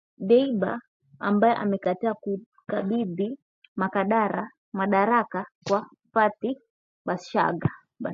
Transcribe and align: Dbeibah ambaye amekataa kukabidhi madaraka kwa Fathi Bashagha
Dbeibah 0.23 0.79
ambaye 1.27 1.55
amekataa 1.63 2.15
kukabidhi 2.23 3.27
madaraka 4.77 5.39
kwa 5.67 5.79
Fathi 6.13 6.51
Bashagha 7.05 7.69